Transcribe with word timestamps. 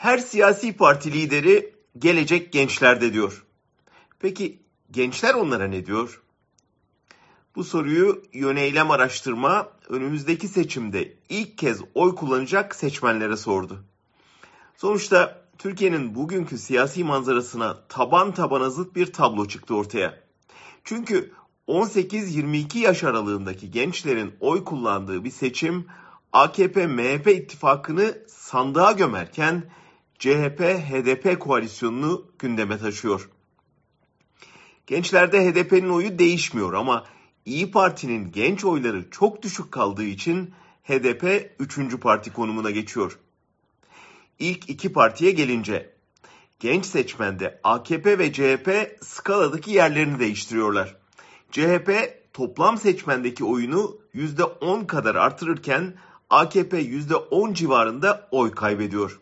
Her 0.00 0.18
siyasi 0.18 0.72
parti 0.72 1.12
lideri 1.12 1.74
gelecek 1.98 2.52
gençlerde 2.52 3.12
diyor. 3.12 3.44
Peki 4.18 4.62
gençler 4.90 5.34
onlara 5.34 5.68
ne 5.68 5.86
diyor? 5.86 6.22
Bu 7.56 7.64
soruyu 7.64 8.22
yöneylem 8.32 8.90
araştırma 8.90 9.68
önümüzdeki 9.88 10.48
seçimde 10.48 11.16
ilk 11.28 11.58
kez 11.58 11.80
oy 11.94 12.14
kullanacak 12.14 12.74
seçmenlere 12.74 13.36
sordu. 13.36 13.84
Sonuçta 14.76 15.42
Türkiye'nin 15.58 16.14
bugünkü 16.14 16.58
siyasi 16.58 17.04
manzarasına 17.04 17.78
taban 17.88 18.34
tabana 18.34 18.70
zıt 18.70 18.96
bir 18.96 19.12
tablo 19.12 19.48
çıktı 19.48 19.76
ortaya. 19.76 20.20
Çünkü 20.84 21.32
18-22 21.68 22.78
yaş 22.78 23.04
aralığındaki 23.04 23.70
gençlerin 23.70 24.32
oy 24.40 24.64
kullandığı 24.64 25.24
bir 25.24 25.30
seçim 25.30 25.86
AKP-MHP 26.32 27.30
ittifakını 27.30 28.18
sandığa 28.28 28.92
gömerken 28.92 29.64
CHP-HDP 30.20 31.38
koalisyonunu 31.38 32.26
gündeme 32.38 32.78
taşıyor. 32.78 33.30
Gençlerde 34.86 35.50
HDP'nin 35.50 35.88
oyu 35.88 36.18
değişmiyor 36.18 36.72
ama 36.72 37.04
İyi 37.44 37.70
Parti'nin 37.70 38.32
genç 38.32 38.64
oyları 38.64 39.10
çok 39.10 39.42
düşük 39.42 39.72
kaldığı 39.72 40.04
için 40.04 40.54
HDP 40.82 41.50
3. 41.58 42.00
parti 42.00 42.32
konumuna 42.32 42.70
geçiyor. 42.70 43.18
İlk 44.38 44.70
iki 44.70 44.92
partiye 44.92 45.30
gelince 45.30 45.94
genç 46.58 46.86
seçmende 46.86 47.60
AKP 47.64 48.18
ve 48.18 48.32
CHP 48.32 48.98
skaladaki 49.02 49.70
yerlerini 49.70 50.18
değiştiriyorlar. 50.18 50.96
CHP 51.50 51.90
toplam 52.32 52.78
seçmendeki 52.78 53.44
oyunu 53.44 53.98
%10 54.14 54.86
kadar 54.86 55.14
artırırken 55.14 55.94
AKP 56.30 56.82
%10 56.82 57.54
civarında 57.54 58.28
oy 58.30 58.50
kaybediyor. 58.50 59.20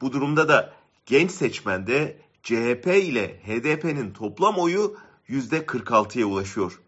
Bu 0.00 0.12
durumda 0.12 0.48
da 0.48 0.72
genç 1.06 1.30
seçmende 1.30 2.16
CHP 2.42 2.86
ile 2.86 3.40
HDP'nin 3.46 4.12
toplam 4.12 4.58
oyu 4.58 4.96
%46'ya 5.28 6.26
ulaşıyor. 6.26 6.80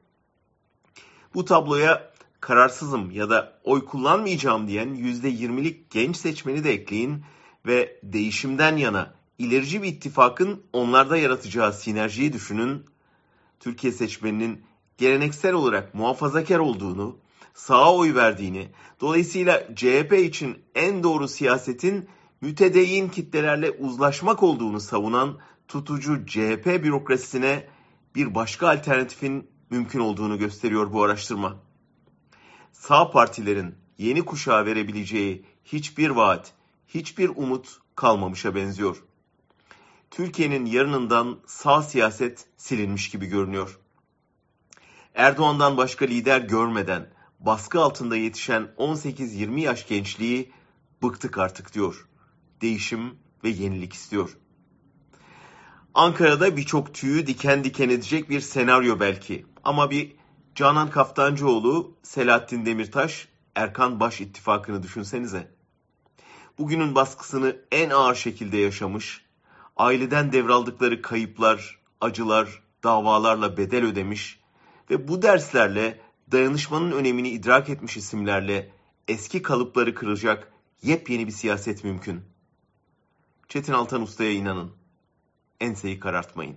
Bu 1.34 1.44
tabloya 1.44 2.12
kararsızım 2.40 3.10
ya 3.10 3.30
da 3.30 3.58
oy 3.64 3.84
kullanmayacağım 3.84 4.68
diyen 4.68 4.88
%20'lik 4.88 5.90
genç 5.90 6.16
seçmeni 6.16 6.64
de 6.64 6.72
ekleyin 6.72 7.24
ve 7.66 8.00
değişimden 8.02 8.76
yana 8.76 9.14
ilerici 9.38 9.82
bir 9.82 9.88
ittifakın 9.88 10.62
onlarda 10.72 11.16
yaratacağı 11.16 11.72
sinerjiyi 11.72 12.32
düşünün. 12.32 12.84
Türkiye 13.60 13.92
seçmeninin 13.92 14.62
geleneksel 14.98 15.52
olarak 15.52 15.94
muhafazakar 15.94 16.58
olduğunu, 16.58 17.16
sağa 17.54 17.94
oy 17.94 18.14
verdiğini, 18.14 18.68
dolayısıyla 19.00 19.74
CHP 19.76 20.12
için 20.12 20.58
en 20.74 21.02
doğru 21.02 21.28
siyasetin 21.28 22.08
mütedeyyin 22.40 23.08
kitlelerle 23.08 23.70
uzlaşmak 23.70 24.42
olduğunu 24.42 24.80
savunan 24.80 25.38
tutucu 25.68 26.26
CHP 26.26 26.66
bürokrasisine 26.66 27.66
bir 28.14 28.34
başka 28.34 28.68
alternatifin 28.68 29.50
mümkün 29.70 30.00
olduğunu 30.00 30.38
gösteriyor 30.38 30.92
bu 30.92 31.02
araştırma. 31.02 31.56
Sağ 32.72 33.10
partilerin 33.10 33.74
yeni 33.98 34.24
kuşağa 34.24 34.66
verebileceği 34.66 35.44
hiçbir 35.64 36.10
vaat, 36.10 36.52
hiçbir 36.88 37.28
umut 37.28 37.78
kalmamışa 37.96 38.54
benziyor. 38.54 39.02
Türkiye'nin 40.10 40.66
yarınından 40.66 41.38
sağ 41.46 41.82
siyaset 41.82 42.46
silinmiş 42.56 43.10
gibi 43.10 43.26
görünüyor. 43.26 43.78
Erdoğan'dan 45.14 45.76
başka 45.76 46.04
lider 46.04 46.40
görmeden 46.40 47.10
baskı 47.40 47.80
altında 47.80 48.16
yetişen 48.16 48.68
18-20 48.78 49.60
yaş 49.60 49.88
gençliği 49.88 50.52
bıktık 51.02 51.38
artık 51.38 51.74
diyor. 51.74 52.09
Değişim 52.60 53.18
ve 53.44 53.48
yenilik 53.48 53.92
istiyor. 53.92 54.36
Ankara'da 55.94 56.56
birçok 56.56 56.94
tüyü 56.94 57.26
diken 57.26 57.64
diken 57.64 57.88
edecek 57.88 58.30
bir 58.30 58.40
senaryo 58.40 59.00
belki. 59.00 59.46
Ama 59.64 59.90
bir 59.90 60.12
Canan 60.54 60.90
Kaftancıoğlu, 60.90 61.96
Selahattin 62.02 62.66
Demirtaş, 62.66 63.28
Erkan 63.54 64.00
Baş 64.00 64.20
ittifakını 64.20 64.82
düşünsenize. 64.82 65.50
Bugünün 66.58 66.94
baskısını 66.94 67.56
en 67.72 67.90
ağır 67.90 68.14
şekilde 68.14 68.56
yaşamış, 68.56 69.24
aileden 69.76 70.32
devraldıkları 70.32 71.02
kayıplar, 71.02 71.78
acılar, 72.00 72.62
davalarla 72.84 73.56
bedel 73.56 73.84
ödemiş 73.84 74.40
ve 74.90 75.08
bu 75.08 75.22
derslerle 75.22 76.00
dayanışmanın 76.32 76.92
önemini 76.92 77.28
idrak 77.28 77.68
etmiş 77.68 77.96
isimlerle 77.96 78.70
eski 79.08 79.42
kalıpları 79.42 79.94
kıracak 79.94 80.52
yepyeni 80.82 81.26
bir 81.26 81.32
siyaset 81.32 81.84
mümkün. 81.84 82.20
Çetin 83.50 83.72
Altan 83.72 84.02
Usta'ya 84.02 84.32
inanın. 84.32 84.72
Enseyi 85.60 86.00
karartmayın. 86.00 86.56